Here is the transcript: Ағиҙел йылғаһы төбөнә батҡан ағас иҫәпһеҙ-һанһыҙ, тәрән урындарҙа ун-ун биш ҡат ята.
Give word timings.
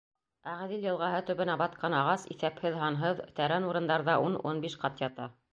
Ағиҙел 0.51 0.85
йылғаһы 0.87 1.19
төбөнә 1.27 1.57
батҡан 1.63 1.97
ағас 1.99 2.25
иҫәпһеҙ-һанһыҙ, 2.37 3.23
тәрән 3.41 3.71
урындарҙа 3.73 4.21
ун-ун 4.29 4.65
биш 4.69 4.83
ҡат 4.87 5.09
ята. 5.09 5.33